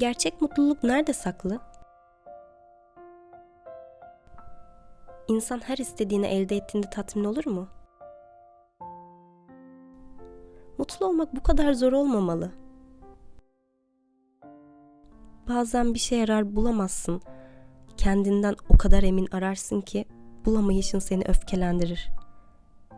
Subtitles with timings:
[0.00, 1.60] Gerçek mutluluk nerede saklı?
[5.28, 7.68] İnsan her istediğini elde ettiğinde tatmin olur mu?
[10.78, 12.50] Mutlu olmak bu kadar zor olmamalı.
[15.48, 17.22] Bazen bir şey yarar bulamazsın.
[17.96, 20.04] Kendinden o kadar emin ararsın ki
[20.44, 22.10] bulamayışın seni öfkelendirir.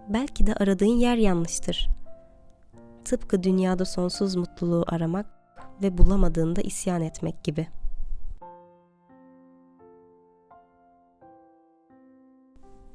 [0.08, 1.88] Belki de aradığın yer yanlıştır.
[3.04, 5.41] Tıpkı dünyada sonsuz mutluluğu aramak
[5.82, 7.68] ve bulamadığında isyan etmek gibi.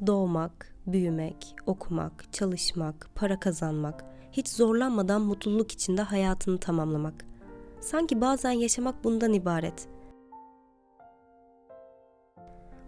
[0.07, 7.25] Doğmak, büyümek, okumak, çalışmak, para kazanmak, hiç zorlanmadan mutluluk içinde hayatını tamamlamak.
[7.79, 9.87] Sanki bazen yaşamak bundan ibaret.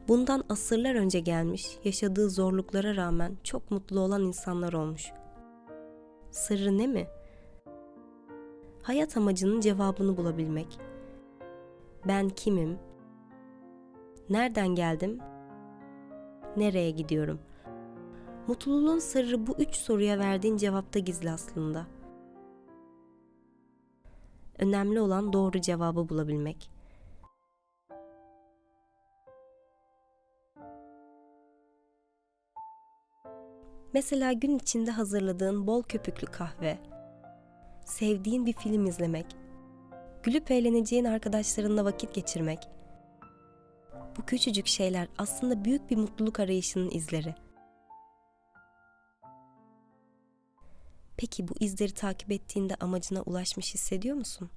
[0.08, 5.12] Bundan asırlar önce gelmiş, yaşadığı zorluklara rağmen çok mutlu olan insanlar olmuş.
[6.32, 7.08] Sırrı ne mi?
[8.90, 10.80] Hayat amacının cevabını bulabilmek.
[12.08, 12.80] Ben kimim?
[14.30, 15.20] Nereden geldim?
[16.58, 17.40] Nereye gidiyorum?
[18.48, 21.88] Mutluluğun sırrı bu üç soruya verdiğin cevapta gizli aslında.
[24.60, 26.72] Önemli olan doğru cevabı bulabilmek.
[33.94, 36.89] Mesela gün içinde hazırladığın bol köpüklü kahve,
[37.90, 39.26] sevdiğin bir film izlemek,
[40.24, 42.60] gülüp eğleneceğin arkadaşlarınla vakit geçirmek.
[44.18, 47.36] Bu küçücük şeyler aslında büyük bir mutluluk arayışının izleri.
[51.18, 54.50] Peki bu izleri takip ettiğinde amacına ulaşmış hissediyor musun?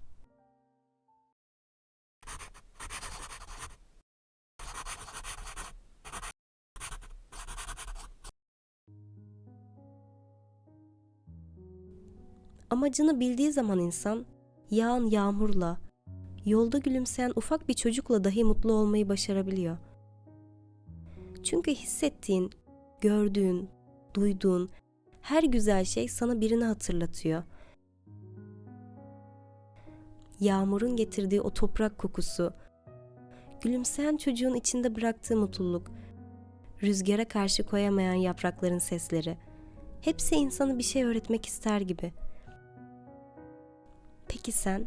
[12.73, 14.27] Amacını bildiği zaman insan
[14.71, 15.79] yağan yağmurla,
[16.45, 19.77] yolda gülümseyen ufak bir çocukla dahi mutlu olmayı başarabiliyor.
[21.43, 22.51] Çünkü hissettiğin,
[23.01, 23.69] gördüğün,
[24.15, 24.71] duyduğun
[25.21, 27.43] her güzel şey sana birini hatırlatıyor.
[30.41, 32.53] Yağmurun getirdiği o toprak kokusu,
[33.61, 35.91] gülümseyen çocuğun içinde bıraktığı mutluluk,
[36.83, 39.39] rüzgara karşı koyamayan yaprakların sesleri,
[40.01, 42.13] hepsi insanı bir şey öğretmek ister gibi.
[44.43, 44.87] Peki sen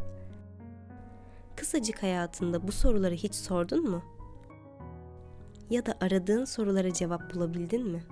[1.55, 4.03] kısacık hayatında bu soruları hiç sordun mu?
[5.69, 8.03] Ya da aradığın sorulara cevap bulabildin mi?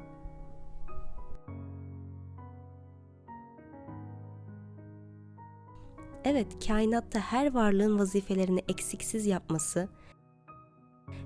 [6.24, 9.90] Evet, kainatta her varlığın vazifelerini eksiksiz yapması,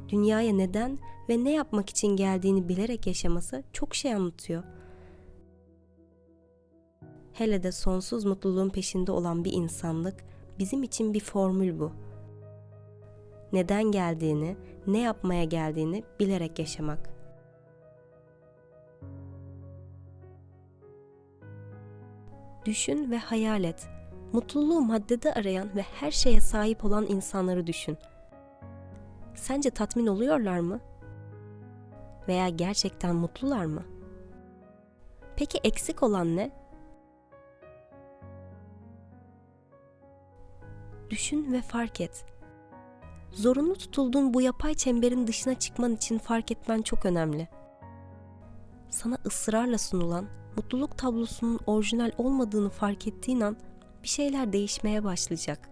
[0.09, 0.99] dünyaya neden
[1.29, 4.63] ve ne yapmak için geldiğini bilerek yaşaması çok şey anlatıyor.
[7.37, 10.15] Hele de sonsuz mutluluğun peşinde olan bir insanlık
[10.59, 11.91] bizim için bir formül bu.
[13.53, 17.09] Neden geldiğini, ne yapmaya geldiğini bilerek yaşamak.
[22.65, 23.87] Düşün ve hayal et.
[24.33, 27.97] Mutluluğu maddede arayan ve her şeye sahip olan insanları düşün.
[29.35, 30.79] Sence tatmin oluyorlar mı?
[32.27, 33.83] Veya gerçekten mutlular mı?
[35.35, 36.66] Peki eksik olan ne?
[41.17, 42.25] Düşün ve fark et.
[43.31, 47.47] Zorunlu tutulduğun bu yapay çemberin dışına çıkman için fark etmen çok önemli.
[48.89, 53.57] Sana ısrarla sunulan mutluluk tablosunun orijinal olmadığını fark ettiğin an
[54.03, 55.69] bir şeyler değişmeye başlayacak.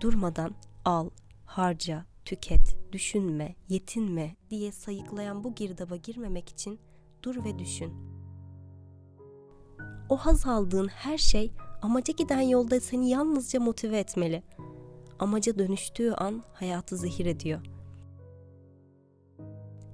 [0.00, 0.54] Durmadan
[0.84, 1.10] al,
[1.46, 6.80] harca, tüket, düşünme, yetinme diye sayıklayan bu girdaba girmemek için
[7.22, 8.13] dur ve düşün.
[10.08, 14.42] O haz aldığın her şey amaca giden yolda seni yalnızca motive etmeli.
[15.18, 17.60] Amaca dönüştüğü an hayatı zehir ediyor.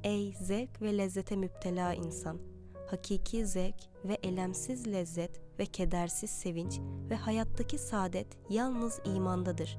[0.04, 2.50] Ey zevk ve lezzete müptela insan!
[2.90, 6.80] hakiki zevk ve elemsiz lezzet ve kedersiz sevinç
[7.10, 9.78] ve hayattaki saadet yalnız imandadır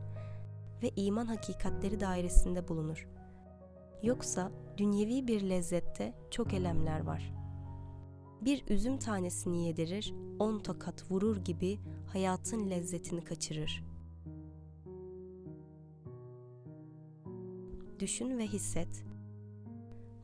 [0.83, 3.07] ve iman hakikatleri dairesinde bulunur.
[4.03, 7.40] Yoksa dünyevi bir lezzette çok elemler var.
[8.41, 13.83] Bir üzüm tanesini yedirir, on tokat vurur gibi hayatın lezzetini kaçırır.
[17.99, 19.05] Düşün ve hisset.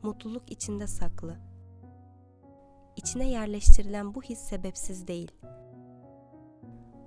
[0.02, 1.38] Mutluluk içinde saklı
[2.96, 5.32] İçine yerleştirilen bu his sebepsiz değil.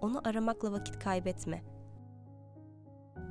[0.01, 1.63] Onu aramakla vakit kaybetme.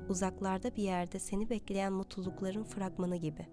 [0.08, 3.46] Uzaklarda bir yerde seni bekleyen mutlulukların fragmanı gibi.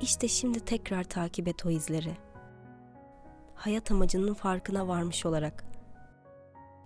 [0.00, 2.16] İşte şimdi tekrar takip et o izleri.
[3.54, 5.64] Hayat amacının farkına varmış olarak.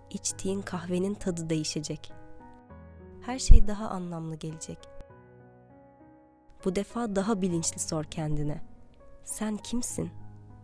[0.09, 2.13] İçtiğin kahvenin tadı değişecek.
[3.21, 4.77] Her şey daha anlamlı gelecek.
[6.65, 8.61] Bu defa daha bilinçli sor kendine.
[9.23, 10.11] Sen kimsin?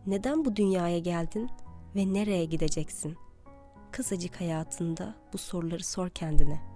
[0.07, 1.49] Neden bu dünyaya geldin
[1.95, 3.17] ve nereye gideceksin?
[3.91, 6.70] Kısacık hayatında bu soruları sor kendine.